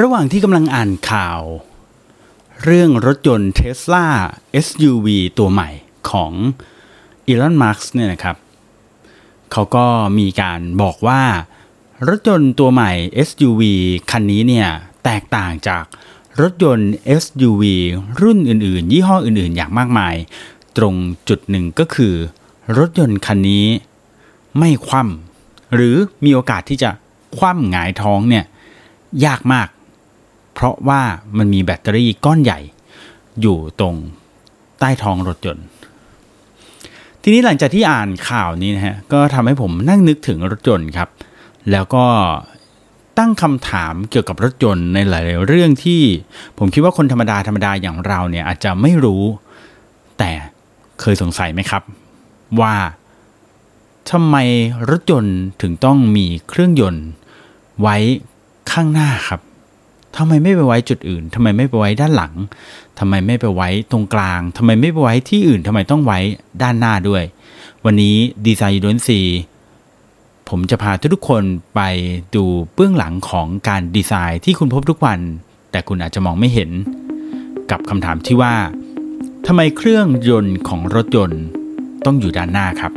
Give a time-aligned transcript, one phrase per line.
[0.00, 1.40] ระหว่างที่กำลังอ่านข่าว
[2.64, 4.04] เรื่องรถยนต์ Tesla
[4.66, 5.06] SUV
[5.38, 5.68] ตัวใหม่
[6.10, 6.32] ของ
[7.26, 8.36] อีลอนมาร์กเนี่ยนะครับ
[9.52, 9.86] เขาก็
[10.18, 11.22] มีการบอกว่า
[12.08, 12.92] รถยนต์ตัวใหม่
[13.28, 13.62] SUV
[14.10, 14.68] คันนี้เนี่ย
[15.04, 15.84] แตกต่างจาก
[16.40, 16.92] รถยนต์
[17.22, 17.62] SUV
[18.22, 20.14] รุ่นอื่นๆ ยี่ห้ออื่นๆ อย่างมากมาย
[20.76, 20.94] ตรง
[21.28, 22.14] จุดหนึ่งก็คือ
[22.78, 23.66] รถยนต์คันนี้
[24.58, 26.90] ไม่คว่ำหรือมีโอกาสที่จะ
[27.36, 28.44] คว่ำหงายท้องเนี่ย
[29.24, 29.68] ยากมาก
[30.60, 31.02] เพราะว่า
[31.38, 32.60] มันมีแบตเตอรี่ก้อนใหญ่
[33.40, 33.94] อยู่ตรง
[34.78, 35.64] ใต้ท้องรถยนต์
[37.22, 41.08] ทีนี้หลังจากที่อ่านข่าวนี้นะฮะก็ทำให้ผมนั่งนึกถึงรถยนต์ครับ
[41.70, 42.04] แล้วก็
[43.18, 46.02] ตั้งคำถามเกี่ยวกับรถยนต์ในหลาย ๆ เรื่องที่
[46.58, 49.22] ผมคิดว่าคนธรรมดาธรรมดาอย่างเราเนี่ยอาจจะไม่รู้
[50.18, 50.30] แต่
[51.00, 51.82] เคยสงสัยไหมครับ
[52.60, 52.74] ว่า
[54.10, 54.36] ทำไม
[54.90, 57.04] รถยนต์ถึงต้องมีเครื่องยนต์
[57.80, 57.96] ไว้
[58.70, 59.40] ข้างหน้าครับ
[60.16, 62.34] ทำไมไม่ไปไว้จุดอื่นทำไมไม่ไปไว้ด้านหลัง
[62.98, 66.18] ทำไมไม่ไปไว้ตรงกลางทำไมไม่ไปไว้ที่อื่นทำไมต้องไว้
[66.62, 67.22] ด้านหน้าด้วย
[67.84, 69.20] วันนี้ดีไซน์ยูนซี
[70.48, 71.42] ผมจะพาทุกคน
[71.74, 71.80] ไป
[72.34, 75.20] ดูเบื้องหลังของการดีไซน์ที่คุณพบทุกวัน
[75.70, 76.70] แต่คุณอาจจะมองไม่เห็น
[77.70, 78.54] กับคำถามที่ว่า
[79.46, 81.42] ทำไมเครื่องยนต์ของรถยนต์
[82.04, 82.92] ต้องอยู่ด้านหน้าครับ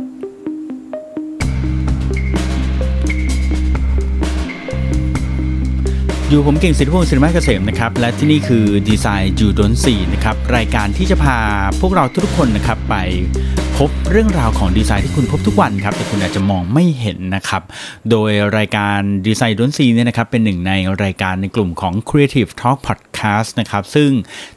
[6.32, 11.38] อยู่ผมเก่งสิทธิพงศ์สิริมาเกษมนะครับและที่นี่คือดีไซน์จูดนสีนะครับรายการที่จะพา
[11.80, 12.94] พวกเราทุกคนนะครับไป
[13.76, 17.62] พบเรื่องราวของดีไซน์ที่คุณพบทุกวันครับแต่คุณอาจจะมองไม่เห็นนะครับ
[18.10, 20.72] โดยรายการดีไซน์ดนซีเนี่ยนะครับเป็นหนึ่งใน
[21.04, 24.10] รายการในกลุ่มของ Creative Talk Podcast นะครับซึ่ง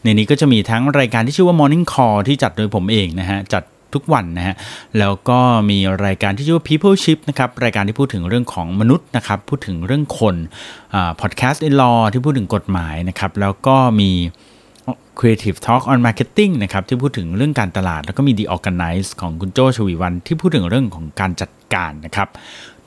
[0.03, 3.63] ในนี้ก็จะมีทั้งรายการที่ชื่อว่า Morning Call ที่จัดโดยผมเองนะฮะจัด
[3.95, 4.55] ทุกวันนะฮะ
[4.99, 10.35] แล้วก็มีรายการที่ชื่อว่า People Ship นะครับรายการที่พูดถึงเรื่องของมนุษย์นะครับพูดถึงเรื่องคน
[11.21, 14.11] พอดแคสต์ in law ที่พูดถึงกฎหมายนะครับแล้วก็มี
[15.19, 22.27] Creative Talk on Marketing นะครับที่พูดถึงเรื่องการตลาด แล้วก็มี The Organize ของคุณโจชวีวันที่พูดถึงเรื่องของการจัดการนะครับ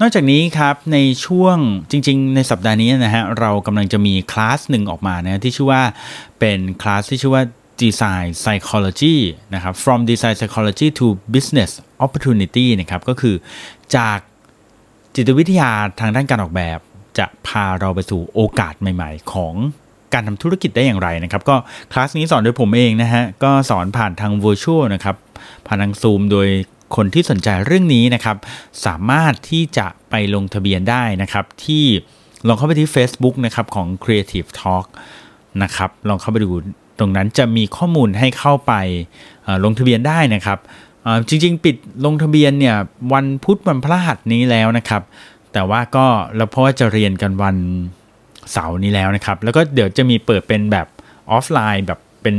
[0.01, 1.57] นอกจากนี้ครับในช่วง
[1.91, 5.83] จริง ๆ ในสัปดาห์นี้นะฮะเรากำลังจะมีคลาสหนึ่งออกมานะที่ชื่อว่า
[6.41, 7.43] เป็นคลาสที่ชื่อว่า
[7.83, 9.17] Design Psychology
[9.55, 11.71] นะครับ From Design Psychology to Business
[12.05, 13.35] Opportunity นะครับก็คือ
[13.97, 14.19] จาก
[15.15, 16.79] จิตวิทยาทางด้านการออกแบบ
[17.19, 19.55] จะพาเราไปสู่โอกาสใหม่ ๆ ของ
[20.15, 21.57] การทำธุรกิจได้อย่างไรนะครับ ก็
[21.93, 25.17] คลาสนี้สอนโดยผมเองนะฮะ ก็สอนผ่านทาง Virtual นะครับ
[25.67, 26.49] ผ่านทาง Zoom โดย
[26.97, 28.37] คนที่สนใจเรื่องนี้นะครับ
[28.87, 31.85] สามารถที่จะไปลงทะเบียนได้นะครับ ที่
[32.49, 34.87] ลองเข้าไปที่ Facebook นะครับของ Creative Talk
[35.63, 36.51] นะครับ ลองเข้าไปดู
[36.99, 38.73] ตรงนั้นจะมีข้อมูลให้เข้าไป
[39.65, 40.59] ลงทะเบียนได้นะครับ
[41.29, 42.77] จริงๆ ปิดลงทะเบียนเนี่ย
[43.13, 45.03] วันพุธวันพฤหัสนี้แล้วนะครับ
[45.53, 47.57] แต่ว่าก็แล้วเพราะว่าจะเรียนกันวัน
[48.53, 50.87] เสาร์นี้แล้วนะครับ แล้วก็เดี๋ยวจะมีเปิดเป็นแบบ
[51.31, 52.37] ออฟไลน์แบบเป็น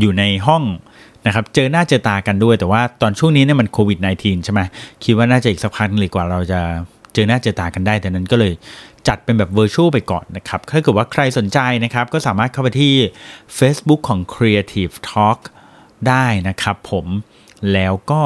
[0.00, 0.62] อยู่ในห้อง
[1.26, 4.60] นะครับ เจอหน้าเจอตากันด้วย แต่ว่าตอนช่วงนี้เนี่ยมันโควิด -19 ใช่ไหม
[5.04, 6.60] คิดว่าน่าจะอีกสักพักหนึ่งเลยกว่าเราจะ
[7.14, 8.52] เจอหน้าเจอตากันได้ แต่นั้นก็เลย
[9.08, 12.94] จัดเป็นแบบเวอร์ชวลไปก่อนนะครับ ถ้าเกิดว่าใครสนใจนะครับ ก็สามารถเข้าไปที่
[13.58, 15.38] Facebook ของ Creative Talk
[16.08, 17.06] ได้นะครับผม
[17.72, 18.22] แล้วก็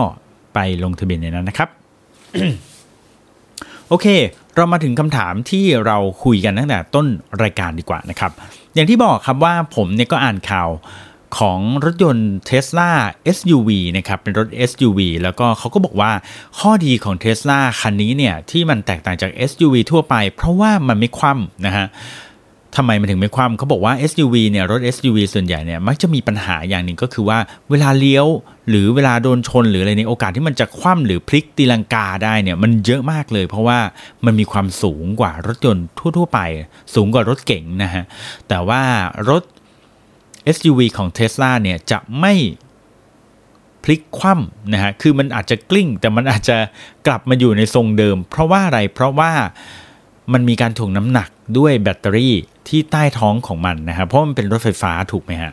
[0.54, 1.68] ไปลงทะเบียนในนั้นนะครับ
[3.88, 4.06] โอเค
[4.54, 7.06] เรามาถึงคำถามที่เราคุยกันตั้งแต่ต้น
[7.42, 8.32] รายการดีกว่านะครับ
[8.74, 10.68] อย่างที่บอกครับว่าผมเนี่ยก็อ่านข่าว
[11.38, 12.90] ของรถยนต์ Tesla
[13.36, 16.12] SUV นะครับเป็นรถ SUV แล้วก็เขาก็บอกว่า
[16.58, 21.86] ข้อดีของ Tesla คันนี้เนี่ยที่มันแตกต่างจาก SUV ทั่วไป เพราะว่ามันไม่คว่ำนะฮะ
[22.76, 27.38] ทำไมมันถึงไม่คว่ำเขาบอกว่า SUV เนี่ยรถ SUV ส่วนใหญ่เนี่ยมักจะมีปัญหาอย่างหนึ่งก็คือว่า
[27.70, 28.26] เวลาเลี้ยว
[28.68, 33.78] หรือเวลาโดนชนหรืออะไรในโอกาสที่มันจะคว่ำหรือพลิกตีลังกาได้เนี่ยมันเยอะมากเลย เพราะว่า
[34.24, 35.86] มันมีความสูงกว่ารถยนต์
[36.16, 36.40] ทั่ว ๆ ไป
[36.94, 38.04] สูงกว่ารถเก๋งนะฮะ
[38.48, 38.80] แต่ว่า
[39.30, 39.42] รถ
[40.54, 42.34] SUV ของ Tesla เนี่ยจะไม่
[43.82, 46.56] พลิกคว่ำนะฮะ คือมันอาจจะกลิ้ง แต่มันอาจจะ
[47.06, 49.32] กลับมาอยู่ในทรงเดิม เพราะว่าอะไร เพราะว่า
[50.32, 52.34] มันมีการถ่วงน้ำหนักด้วยแบตเตอรี่
[52.68, 55.52] ที่ใต้ท้องของมันนะครับ เพราะมันเป็นรถไฟฟ้าถูกไหมฮะ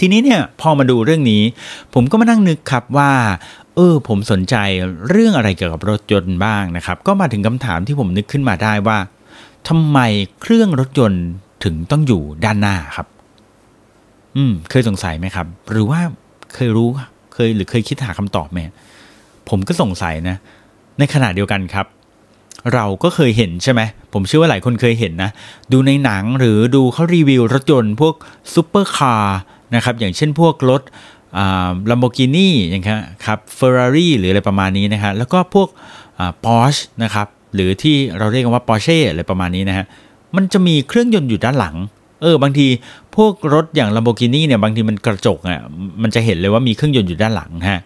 [0.00, 1.42] ทีนี้เนี่ยพอมาดูเรื่องนี้
[1.94, 3.12] ผมก็มานั่งนึกครับว่า
[3.74, 4.56] เออ ผมสนใจ
[5.08, 8.98] เรื่องอะไรเกี่ยวกับรถยนต์บ้างนะครับ ก็มาถึงคำถามที่ผมนึกขึ้นมาได้ว่า
[9.68, 9.98] ทำไม
[10.40, 11.24] เครื่องรถยนต์
[11.64, 13.06] ถึงต้องอยู่ด้านหน้าครับ
[14.36, 16.00] อืม เคยสงสัยไหมครับ หรือว่า
[16.54, 16.88] เคยรู้
[17.34, 18.58] เคยหรือเคยคิดหาคำตอบไหม
[19.48, 20.36] ผมก็สงสัยนะ
[20.98, 21.86] ในขณะเดียวกันครับ
[22.74, 23.80] เราก็เคยเห็นใช่ไหม
[24.12, 25.30] ผมเชื่อว่าหลายคนเคยเห็นนะ
[25.72, 28.14] ดูในหนังหรือดูเขารีวิวรถยนต์พวก
[28.54, 29.40] ซูเปอร์คาร์
[29.74, 30.82] นะครับ อย่างเช่นพวกรถ
[31.90, 35.68] ลัมโบกินี่อย่างเงี้ยครับเฟอร์รารี่หรืออะไรประมาณนี้นะฮะแล้วก็พวก
[36.44, 39.86] ปอร์ชนะครับ หรือที่เราเรียกกันว่าปอร์เช่อะไรประมาณนี้นะฮะ
[40.36, 41.76] มันจะมีเครื่องยนต์อยู่ด้านหลัง
[42.22, 42.66] เออบางที
[43.16, 45.60] พวกรถอย่าง Lamborghini เนี่ยบางทีมันกระจกอะ
[46.02, 47.80] มันจะเห็นเลยว่ามีเครื่องยนต์อยู่ด้านหลังฮะ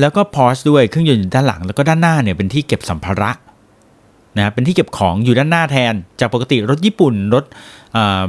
[0.00, 3.30] แล้วก็ Porsche ด้วยเครื่องยนต์อยู่ด้านหลัง แล้วก็ด้านหน้าเนี่ยเป็นที่เก็บสัมภาระ
[4.38, 7.44] นะเป็นที่เก็บของอยู่ด้านหน้าแทน จากปกติรถญี่ปุ่น รถ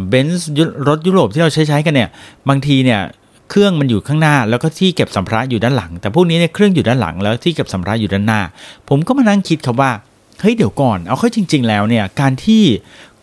[0.09, 0.49] เบนซ์
[0.87, 2.09] รถยุโรปที่เราใช้ใช้กันเนี่ย
[2.49, 3.01] บางทีเนี่ย
[3.49, 8.41] เครื่องมันอยู่ข้างหน้า แล้วก็ที่เก็บสัมภาระอยู่ด้านหลัง แต่พวกนี้เนี่ยเครื่องอยู่ด้านหลังแล้วที่เก็บสัมภาระอยู่ด้านหน้า
[8.89, 9.91] ผมก็มานั่งคิดครับว่า
[10.41, 12.63] เฮ้ยเดี๋ยวก่อนเอาเข้าจริง ๆ แล้วเนี่ยการที่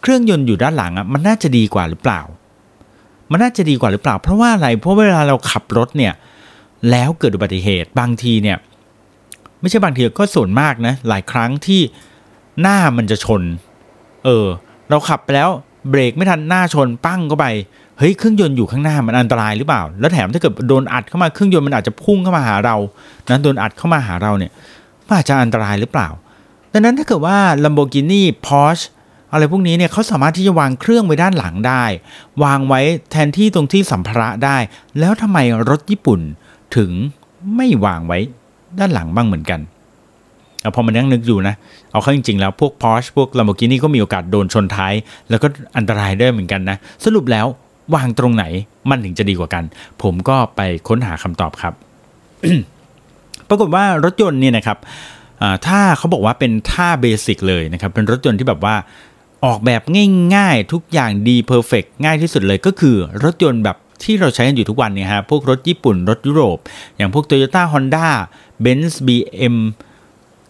[0.02, 2.20] เครื่องยนต์อยู่ด้านหลังอะมันน่าจะดีกว่าหรือเปล่า
[3.30, 6.12] มันน่าจะดีกว่าหรือเปล่า เพราะว่าอะไรเพราะเวลาเราขับรถเนี่ย
[6.90, 8.58] แล้วเกิดอุบัติเหตุบางทีเนี่ย
[9.60, 11.80] ไม่ใช่บางทีก็ส่วนมากนะหลายครั้งที่
[12.60, 13.42] หน้ามันจะชน
[14.24, 14.46] เออ
[14.90, 15.50] เราขับไปแล้ว
[15.90, 17.46] เบรกไม่ทันหน้าชนปั้งเข้าไป
[17.98, 22.76] เฮ้ยเครื่องยนต์อยู่ข้างหน้ามันอันตรายหรือเปล่า แล้วแถมถ้าเกิดโดนอัดเข้ามาเครื่องยนต์มันอาจจะพุ่งเข้ามาหาเรา
[23.32, 24.52] นั้นโดนอัดเข้ามาหาเราเนี่ย
[25.06, 26.08] มันอาจจะอันตรายหรือเปล่า
[26.72, 28.86] ดังนั้นถ้าเกิดว่า Lamborghini Porsche
[29.32, 31.84] อะไรพวกนี้เนี่ยเขาสามารถที่จะวางเครื่องไว้ด้านหลังได้
[32.44, 32.80] วางไว้
[33.10, 34.56] แทนที่ตรงที่สัมภาระได้
[34.98, 35.38] แล้วทำไม
[35.70, 36.20] รถญี่ปุ่น
[36.76, 36.90] ถึง
[37.56, 38.18] ไม่วางไว้
[38.78, 39.60] ด้านหลังบ้างเหมือนกัน เอ
[40.64, 41.54] อพอมันนั่งนึกอยู่นะ
[41.92, 44.94] เอาเข้าจริงๆแล้วพวก Porsche พวก Lamborghini ก็มีโอกาสโดนชนท้าย
[45.30, 45.46] แล้วก็
[45.76, 47.46] อันตรายได้เหมือนกันนะ สรุปแล้ว
[47.94, 48.44] วางตรงไหน
[48.90, 49.64] มันถึงจะดีกว่ากัน
[50.02, 51.74] ผมก็ไปค้นหาคำตอบครับ
[53.48, 54.78] ปรากฏว่ารถยนต์เนี่ยนะครับ
[55.66, 58.74] ถ้าเขาบอกว่าเป็นท่า basic เลยนะครับ เป็นรถยนต์ที่แบบว่า
[59.44, 59.82] ออกแบบ
[60.34, 66.58] ง่ายๆ ทุกอย่างดี perfect ง่ายที่สุดเลยก็คือรถยนต์แบบที่เราใช้กันอยู่ทุกวันเนี่ยฮะพวกรถญี่ปุ่น รถยุโรป
[66.96, 68.08] อย่างพวก Toyota Honda
[68.64, 69.56] Benz BM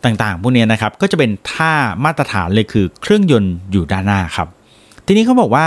[0.05, 1.73] ต่างๆ พวกนี้นะครับ ก็จะเป็นท่า
[2.05, 4.49] มาตรฐานเลยคือเครื่องยนต์อยู่ด้านหน้าครับ
[5.07, 5.67] ทีนี้เขาบอกว่า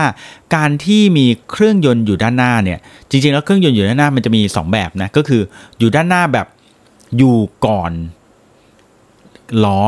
[0.55, 2.79] การที่มีเครื่องยนต์อยู่ด้านหน้าเนี่ย
[3.09, 5.41] จริงๆ แล้วเครื่องยนต์อยู่ด้านหน้ามันจะมี 2 แบบนะ ก็คือ
[5.79, 6.47] อยู่ด้านหน้าแบบ
[7.17, 7.91] อยู่ก่อน
[9.63, 9.79] ล้อ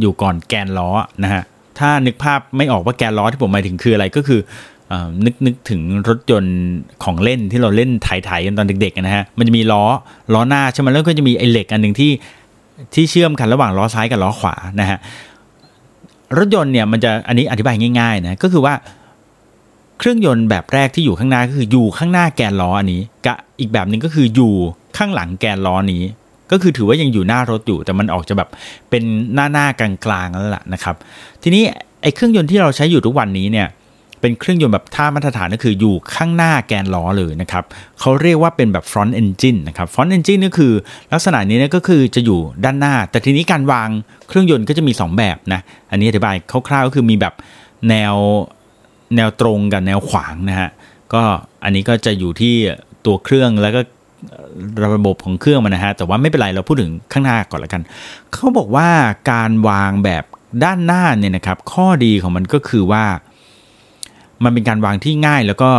[0.00, 0.90] อยู่ก่อนแกนล้อ
[1.22, 1.42] นะฮะ
[1.78, 4.40] ถ้านึกภาพไม่ออกว่าแกนล้อที่ผมหมายถึงคืออะไรก็คือ
[5.24, 6.56] นึกนึกถึงรถยนต์
[7.04, 9.84] ของเล่นที่เราเล่นไถ่ๆกันตอนเด็กๆนะฮะมันจะมีล้อ
[10.32, 12.10] ล้อหน้าใช่ไหมแล้วก็จะมีไอ้เหล็กอันหนึ่งที่
[12.94, 14.98] ที่เชื่อมกันระหว่างล้อซ้ายกับล้อขวานะฮะ
[16.38, 18.74] รถยนต์เนี่ยมันจะอันนี้อธิบายง่ายๆนะก็คือว่า
[19.98, 24.54] เครื่องยนต์แบบแรกที่อยู่ข้างหน้าก็คืออยู่ข้างหน้าแกนล้ออันนี้กับอีกแบบหนึ่งก็คืออยู่
[24.96, 26.02] ข้างหลังแกนล้อนี้
[26.50, 28.48] ก็คือถือว่ายังอยู่หน้ารถอยู่ แต่มันออกจะแบบ
[28.90, 29.02] เป็น
[29.34, 29.90] หน้าหน้ากลา
[30.24, 30.94] งๆแล้วล่ะนะครับ
[31.42, 31.62] ทีนี้
[32.02, 33.68] ไอ้เครื่องยนต์ที่เราใช้อยู่ทุกวันนี้เนี่ย
[34.20, 37.64] เป็นเครื่องยนต์แบบท่ามาตรฐานก็คืออยู่ข้างหน้าแกนล้อเลยนะครับ
[38.00, 40.72] เขาเรียกว่าเป็นแบบ front engine นะครับ front engine นี่คือ
[41.12, 43.88] ลักษณะนี้นี่ก็คือจะอยู่ด้านหน้า แต่ทีนี้การวาง
[44.28, 45.60] เครื่องยนต์ก็จะมี 2 แบบนะ
[45.90, 46.34] อันนี้อธิบาย
[46.68, 47.34] คร่าวๆก็คือมีแบบ
[47.88, 48.14] แนว
[49.16, 50.70] แนวตรงกับแนวขวางนะฮะ
[51.14, 51.22] ก็
[51.64, 52.54] อันนี้ก็จะอยู่ที่
[53.06, 53.80] ตัวเครื่องแล้วก็
[54.94, 57.82] ระบบของเครื่องมันนะฮะ แต่ว่าไม่เป็นไรเราพูดถึงข้างหน้าก่อนละกัน
[58.32, 58.88] เขาบอกว่า
[59.32, 60.24] การวางแบบ
[60.64, 63.04] ด้านหน้าเนี่ยนะครับ ข้อดีของมันก็คือว่า
[64.44, 65.70] มันเป็นการวางที่ง่ายแล้วก็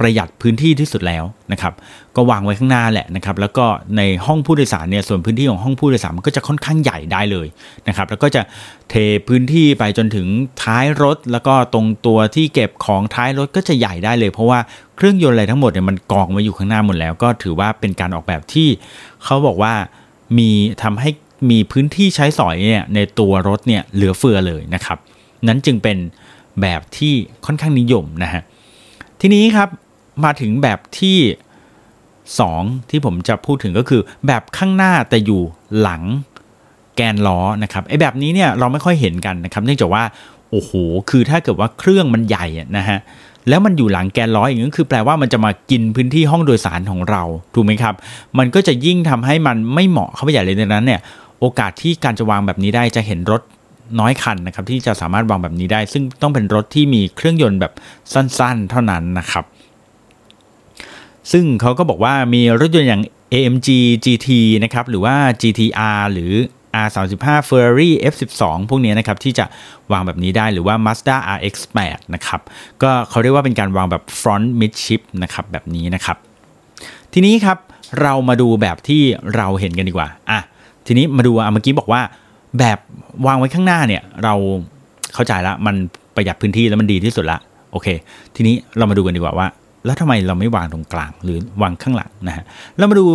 [0.00, 1.72] ประหยัดพื้นที่ที่สุดแล้วนะครับ
[2.16, 3.66] ก็วางไว้ข้างหน้าแหละนะครับ แล้วก็
[3.96, 7.46] ในห้องผู้โดยสารเนี่ยส่วนพื้นที่ของห้องผู้โดยสารมันก็จะค่อนข้างใหญ่ได้เลย
[7.88, 8.42] นะครับ แล้วก็จะ
[8.90, 8.94] เท
[9.28, 10.26] พื้นที่ไปจนถึง
[10.62, 14.58] ท้ายรถ แล้วก็ตรงตัวที่เก็บของท้ายรถก็จะใหญ่ได้เลย เพราะว่า
[14.96, 18.68] เครื่องยนต์อะไรทั้งหมดเนี่ยมันกองไว้อยู่ข้างหน้าหมดแล้ว ก็ถือว่าเป็นการออกแบบที่
[19.24, 19.74] เขาบอกว่า
[20.38, 20.50] มี
[20.82, 21.10] ทำให้
[21.50, 24.98] มีพื้นที่ใช้สอยเนี่ยในตัวรถเนี่ยเหลือเฟือเลยนะครับ
[25.48, 25.96] นั้นจึงเป็น
[26.60, 27.14] แบบที่
[27.46, 28.42] ค่อนข้างนิยมนะฮะ
[29.20, 29.68] ทีนี้ครับ
[30.24, 31.18] มาถึงแบบที่
[32.08, 35.42] 2 ที่ผมจะพูดถึงก็คือแบบข้างหน้าแต่อยู่
[35.80, 36.02] หลัง
[36.96, 40.02] แกนล้อนะครับไอ้แบบนี้เนี่ยเราไม่ค่อยเห็นกันนะครับ เนื่องจากว่า
[40.50, 40.70] โอ้โห
[41.10, 42.46] คือถ้าเกิดว่าเครื่องมันใหญ่
[42.76, 42.98] นะฮะ
[43.48, 47.22] แล้วมันอยู่หลังแกนล้ออย่างนี้คือแปลว่ามันจะมากินพื้นที่ห้องโดยสารของเรา
[47.54, 47.94] ถูกไหมครับ
[48.38, 51.00] มันก็จะยิ่งทำให้มันไม่เหมาะเข้าไปใหญ่เลยดังนั้นเนี่ย
[51.40, 53.42] โอกาสที่การจะวางแบบนี้ได้จะเห็นรถ
[54.00, 57.72] น้อยคันนะครับที่จะสามารถวางแบบนี้ได้ ซึ่งต้องเป็นรถที่มีเครื่องยนต์แบบ
[58.12, 59.44] สั้น ๆ เท่านั้นนะครับ
[61.32, 63.68] ซึ่งเขาก็บอกว่ามีรถยนต์อย่าง AMG
[64.04, 64.28] GT
[64.64, 66.32] นะครับหรือว่า GTR หรือ
[66.84, 69.44] R35 Ferrari F12 พวกนี้นะครับที่จะ
[69.92, 72.40] วางแบบนี้ได้หรือว่า Mazda RX8 นะครับ
[72.82, 76.16] ก็เขาเรียกว่าเป็นการวางแบบ front mid ship นะครับแบบนี้นะครับ
[77.12, 77.58] ทีนี้ครับ
[78.02, 79.02] เรามาดูแบบที่
[79.36, 80.40] เราเห็นกันดีกว่าอะ
[80.86, 82.02] ทีนี้มาดูอะเมื่อกี้บอกว่า
[82.58, 82.78] แบบ
[83.26, 84.34] วางไว้ข้างหน้าเนี่ยเรา
[85.14, 85.74] เข้าใจละมัน
[86.14, 87.38] ประหยัดพื้นที่แล้วมันดีที่สุดละ
[87.72, 87.88] โอเค
[88.36, 89.46] ทีนี้เรามาดูกันดีกว่าว่า
[89.84, 92.44] แล้วทำไมเราไม่วางตรงกลางหรือวางข้างหลังนะฮะ
[92.76, 93.06] เรามาดู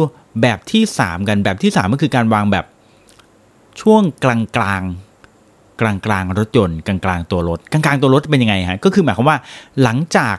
[0.41, 2.65] แบบที่ 3 กันแบบที่ 3 ก็คือการวางแบบ
[3.81, 4.84] ช่วงกลางกลาง
[5.81, 9.38] กลางกลางรถยนต์กลางกลางตัวรถกลางกลางตัวรถเป็นยังไงฮะก็คือหมายความว่า
[9.84, 10.38] หลังจาก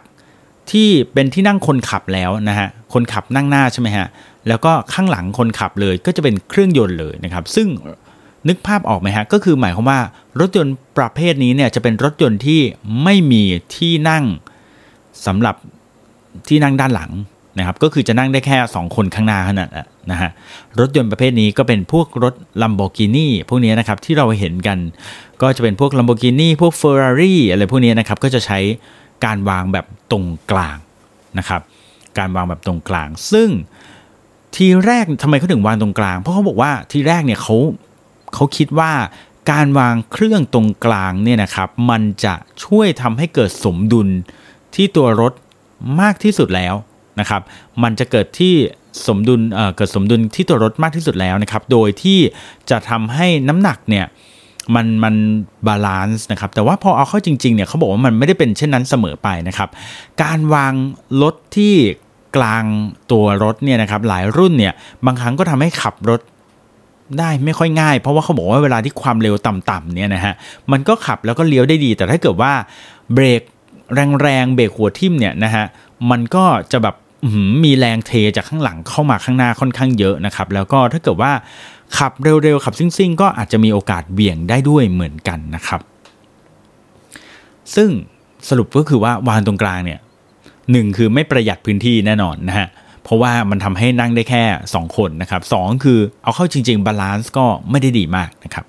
[0.70, 4.06] ที่เป็นที่นั่งคนขับแล้วนะฮะคนขับนั่งหน้าใช่ไหมฮะ
[4.48, 7.68] แล้วก็ข้างหลังคนขับเลยก็จะเป็นเครื่องยนต์เลยนะครับ ซึ่ง
[8.48, 10.00] นึกภาพออกไหมฮะก็คือหมายความว่า
[10.40, 12.60] รถยนต์ประเภทนี้เนี่ยจะเป็นรถยนต์ที่
[13.02, 13.42] ไม่มี
[13.76, 14.24] ที่นั่ง
[15.26, 15.54] สำหรับ
[16.48, 17.12] ที่นั่งด้านหลัง
[17.58, 19.70] นะครับก็คือจะนั่งได้แค่ 2 คนข้างหน้าเท่านั้น
[20.10, 20.30] นะฮะ
[20.78, 24.78] รถยนต์ประเภทนี้ก็เป็นพวกรถ Lamborghini พวกนี้นะครับที่เราเห็นกัน
[25.42, 28.58] ก็จะเป็นพวก Lamborghini พวก Ferrari อะไรพวกนี้นะครับก็จะใช้
[29.24, 30.76] การวางแบบตรงกลาง
[31.38, 31.60] นะครับ
[32.18, 33.48] การวางแบบตรงกลาง ซึ่ง
[34.56, 37.56] ทีแรกทำไมเขาถึงวางตรงกลาง เพราะเขาบอกว่าทีแรกเนี่ยเขา
[38.34, 38.92] เขาคิดว่า
[39.50, 44.08] การวางเครื่องตรงกลางเนี่ยนะครับมันจะช่วยทำให้เกิดสมดุล
[44.74, 45.32] ที่ตัวรถ
[46.00, 46.74] มากที่สุดแล้ว
[47.20, 47.42] นะครับ
[47.82, 48.54] มันจะเกิดที่
[49.06, 52.18] สมดุล เกิดสมดุลที่ตัวรถมากที่สุดแล้วนะครับ โดยที่
[52.70, 54.06] จะทำให้น้ำหนักเนี่ย
[54.74, 55.14] มันมัน
[55.66, 59.68] balance นะครับ แต่ว่าพอเอาเข้าจริงๆเนี่ยเขาบอกว่ามันไม่ได้เป็นเช่นนั้นเสมอไปนะครับ
[60.22, 60.72] การวาง
[61.22, 61.74] รถที่
[62.36, 62.64] กลาง
[63.12, 64.74] ตัวรถเนี่ยนะครับหลายรุ่นเนี่ย
[65.06, 66.20] บางครั้งก็ทำให้ขับรถ
[67.18, 70.34] ได้ไม่ค่อยง่าย เพราะว่าเขาบอกว่าเวลาที่ความเร็วต่ำๆเนี่ยนะฮะ
[70.72, 72.52] มันก็ขับแล้วก็เลี้ยวได้ดี แต่ถ้าเกิดว่า
[73.14, 73.42] เบรก
[74.22, 75.64] แรงๆเบรกหัวทิ่มเนี่ยนะฮะ
[76.10, 76.94] มันก็จะแบบ
[77.64, 81.32] มีแรงเทจากข้างหลังเข้ามาข้างหน้าค่อนข้างเยอะนะครับแล้วก็ถ้าเกิดว่า
[81.98, 85.80] ขับเร็วๆขับซิ่งๆ ก็อาจจะมีโอกาสเบี่ยงได้ด้วยเหมือนกันนะครับ
[87.74, 87.90] ซึ่ง
[88.48, 90.00] สรุปก็คือว่าวางตรงกลางเนี่ย
[90.72, 92.68] หนึ่งคือไม่ประหยัดพื้นที่แน่นอนนะฮะ
[93.02, 98.64] เพราะว่ามันทำให้นั่งได้แค่ 2 คนนะครับสคือเอาเข้าจริง ๆ บาลานซ์ก็ไม่ได้ดีมากนะครับ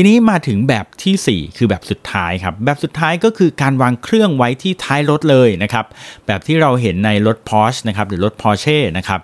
[0.00, 5.84] ทีนี้มาถึงแบบที่ 4 คือแบบสุดท้ายครับ แบบสุดท้ายก็คือการวางเครื่องไว้ที่ท้ายรถเลยนะครับ
[6.26, 9.20] แบบที่เราเห็นในรถ Porsche นะครับ หรือรถ Porsche นะครับ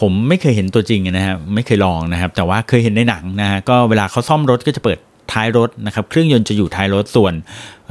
[0.00, 4.98] ผมไม่เคยเห็นตัวจริงนะครับไม่เคยลองนะครับ แต่ว่าเคยเห็นในหนังนะฮะก็เวลาเขาซ่อมรถก็จะเปิด
[5.32, 7.34] ท้ายรถนะครับ เครื่องยนต์จะอยู่ท้ายรถส่วน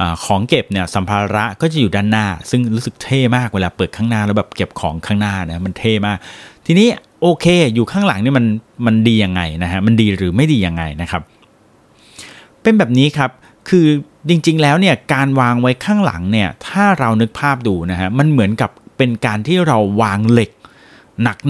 [0.00, 6.18] อของเก็บเนี่ยสัมภาระก็จะอยู่ด้านหน้า ซึ่งรู้สึกเท่มากเวลาเปิดข้างหน้าแล้วแบบเก็บของข้างหน้านะมันเท่มาก
[6.66, 6.88] ทีนี้
[7.22, 8.46] โอเค อยู่ข้างหลังนี่มัน
[8.86, 11.22] มันดียังไงนะฮะมันดีหรือไม่ดียังไงนะครับ
[12.62, 13.30] เป็นแบบนี้ครับ
[13.68, 13.86] คือ
[14.28, 20.50] จริงๆ แล้วเนี่ยการวางไว้ข้างหลังเนี่ยถ้าเรานึกภาพดูนะฮะมันเหมือนกับเป็นการที่เราวางเหล็ก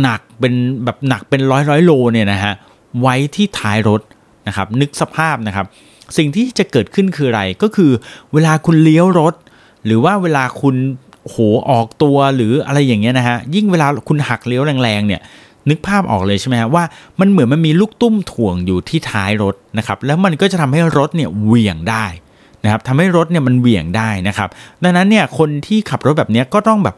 [0.02, 2.52] หนักๆเป็นแบบหนักเป็นร้อยร้อยโลเนี่ยนะฮะ
[3.00, 4.00] ไว้ที่ท้ายรถ
[4.46, 5.66] นะครับนึกสภาพนะครับ
[6.16, 7.90] สิ่งที่จะเกิดขึ้นคืออะไรก็คือ
[8.32, 9.34] เวลาคุณเลี้ยวรถ
[9.84, 10.76] หรือว่าเวลาคุณ
[11.24, 11.36] โห
[11.70, 15.20] ออกตัวหรืออะไรอย่างเงี้ยนะฮะยิ่งเวลาคุณหักเลี้ยวแรงๆเนี่ย
[15.70, 16.84] นึกภาพออกเลยใช่ไหมฮะว่า
[17.20, 22.06] มันเหมือนมันมีลูกตุ้มถ่วงอยู่ที่ท้ายรถนะครับแล้วมันก็จะทำให้รถเนี่ยเหวี่ยงได้
[22.64, 24.48] นะครับทำให้รถเนี่ยมันเหวี่ยงได้นะครับ
[24.84, 26.96] ดังนั้นเนี่ยคนที่ขับรถแบบนี้ก็ต้องแบบ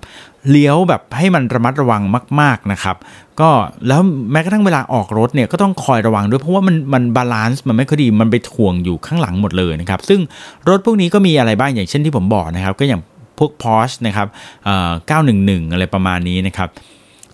[0.50, 2.02] เลี้ยวแบบให้มันระมัดระวัง
[2.40, 2.96] มาก ๆนะครับ
[3.40, 3.50] ก็
[3.86, 4.00] แล้ว
[4.32, 10.20] แม้กระทั่งเวลาออกรถเนี่ยก็ต้องคอยระวังด้วยเพราะว่ามันมันบาลานซ์มันไม่ค่อยดีมันไปถ่วงอยู่ข้างหลังหมดเลยนะครับ ซึ่ง
[10.68, 13.00] รถพวกนี้ก็มีอะไรบ้างอย่างเช่นที่ผมบอกนะครับ ก็อย่าง
[13.38, 14.28] พวก Porsche นะครับ
[14.64, 14.90] เอ่อ
[15.32, 16.68] 911 อะไรประมาณนี้นะครับ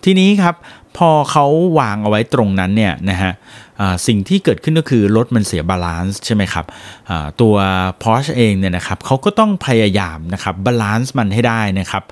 [0.09, 0.55] ทีนี้ครับ
[0.97, 1.47] พอเขา
[1.79, 3.33] วางเอาไว้ตรงนั้นเนี่ยนะฮะ
[4.07, 6.65] สิ่งที่เกิดขึ้นก็คือรถมันเสีย balance ใช่ไหมครับ
[7.41, 7.55] ตัว
[8.03, 12.05] Porsche เองเนี่ยนะครับเขาก็ต้องพยายามนะครับ balance มันให้ได้นะครับ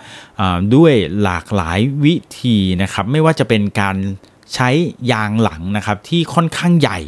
[0.75, 3.97] ด้วยหลากหลายวิธีนะครับไม่ว่าจะเป็นการ
[4.55, 4.69] ใช้
[5.13, 6.99] ยางหลังนะครับที่ค่อนข้างใหญ่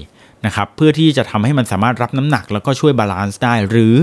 [0.46, 3.94] นะครับเพื่อที่จะทำให้มันสามารถรับน้ำหนักแล้วก็ช่วย balance ได้ หรือ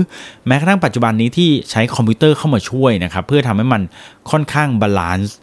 [0.46, 3.82] แม้กระทั่งปัจจุบันนี้ที่ใช้คอมพิวเตอร์เข้ามาช่วยนะครับเพื่อทำให้มัน
[4.30, 5.36] ค่อนข้าง balance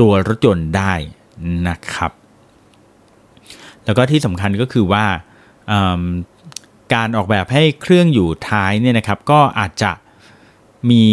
[0.00, 0.92] ตัวรถยนต์ได้
[1.68, 2.12] นะครับ
[3.84, 5.04] แล้วก็ที่สำคัญก็คือว่า
[6.94, 9.92] การออกแบบให้เครื่องอยู่ท้ายเนี่ยนะครับ ก็อาจจะ
[10.90, 11.04] มี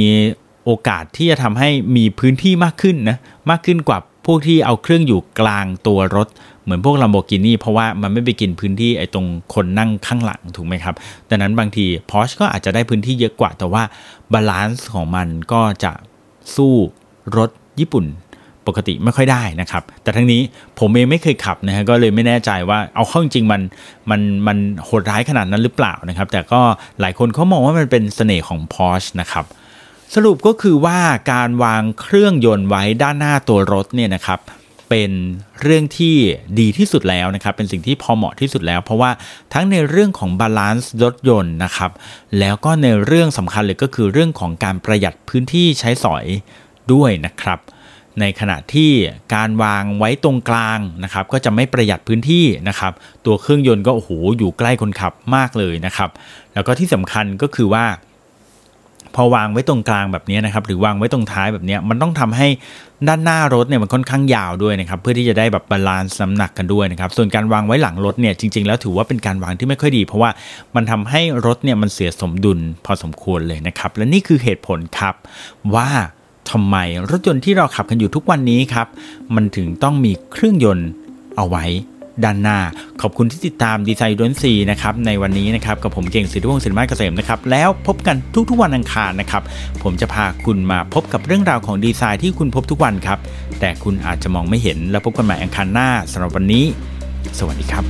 [0.65, 3.17] โอกาสที่จะทำให้มีพื้นที่มากขึ้นนะ
[3.49, 6.27] มากขึ้นกว่าพวกที่เอาเครื่องอยู่กลางตัวรถ
[6.63, 10.95] เหมือนพวก Lamborghini เพราะว่ามันไม่ไปกินพื้นที่ไอ้ตรงคนนั่งข้างหลังถูกไหมครับ
[11.29, 13.83] ดังนั้นบางที Porsche ก็อาจจะได้พื้นที่เยอะกว่า แต่ว่า
[14.33, 15.91] บาลานซ์ของมันก็จะ
[16.55, 16.73] สู้
[17.37, 17.49] รถ
[17.79, 18.05] ญี่ปุ่น
[18.67, 20.41] ปกติไม่ค่อยได้นะครับ แต่ทั้งนี้
[20.79, 23.61] ผมเองไม่เคยขับนะฮะก็เลยไม่แน่ใจว่าเอาเข้าจริงมัน
[24.09, 26.61] มันมันโหดร้ายขนาดนั้นหรือเปล่านะครับ แต่ก็
[26.99, 29.45] หลายคนเขามองว่ามันเป็นเสน่ห์ของ Porsche นะครับ
[30.15, 30.99] สรุปก็คือว่า
[31.31, 34.41] การวางเครื่องยนต์ไว้ด้านหน้าตัวรถเนี่ยนะครับ
[34.89, 35.11] เป็น
[35.61, 36.15] เรื่องที่
[36.59, 39.11] ดีที่สุดแล้วนะครับ เป็นสิ่งที่พอเหมาะที่สุดแล้ว เพราะว่า
[39.53, 41.91] ทั้งในเรื่องของบาลานซ์รถยนต์นะครับ
[42.39, 46.25] แล้วก็ในเรื่องสำคัญเลยก็คือเรื่องของการประหยัดพื้นที่ใช้สอย
[46.93, 47.59] ด้วยนะครับ
[48.19, 48.91] ในขณะที่
[49.35, 52.93] การวางไว้ตรงกลางนะครับก็จะไม่ประหยัดพื้นที่นะครับ
[53.25, 56.09] ตัวเครื่องยนต์ก็โอ้โหอยู่ใกล้คนขับมากเลยนะครับ
[56.53, 57.85] แล้วก็ที่สำคัญก็คือว่า
[59.15, 62.47] พอวางไว้ตรงกลางแบบนี้นะครับหรือวางไว้ตรงท้ายแบบนี้มันต้องทำให้
[63.07, 70.29] ด้านหน้ารถเนี่ยมันค่อนข้างยาวด้วยนะครับเพื่อที่จะได้แบบ balance น้ำหนักกันด้วยนะครับส่วนการวางไว้หลังรถเนี่ยจริง ๆ แล้วถือว่าเป็นการวางที่ไม่ค่อยดี เพราะว่า
[70.75, 75.15] มันทำให้รถเนี่ยมันเสียสมดุลพอสมควรเลยนะครับและนี่คือเหตุผลครับ
[75.75, 75.89] ว่า
[76.51, 76.75] ทำไม
[77.09, 78.87] รถยนต์ที่เราขับกันอยู่ทุกวันนี้ครับ
[79.35, 80.89] มันถึงต้องมีเครื่องยนต์
[81.35, 81.65] เอาไว้
[82.23, 82.59] ด้านหน้า
[83.01, 88.15] ขอบคุณที่ติดตามดีไซน์ดนซีนะครับในวันนี้นะครับกับผมเก่งสิทธิวงศ์สินมาเกษมนะครับแล้วพบกัน
[88.49, 89.43] ทุกๆวันอังคารนะครับ
[89.83, 93.19] ผมจะพาคุณมาพบกับเรื่องราวของดีไซน์ที่คุณพบทุกวันครับ
[93.59, 96.65] แต่คุณอาจจะมองไม่เห็นแล้วพบกันใหม่อังคารหน้าสำหรับวันนี้
[97.39, 97.83] สวัสดีครับ